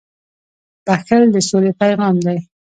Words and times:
•بښل 0.85 1.23
د 1.33 1.37
سولې 1.49 1.71
پیغام 1.81 2.15
دی. 2.25 2.37